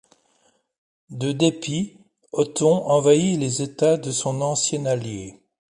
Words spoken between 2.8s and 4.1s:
envahit les états de